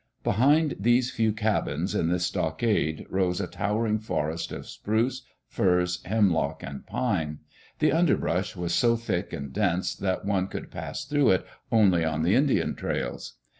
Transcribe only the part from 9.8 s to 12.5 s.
that one could pass through it only on the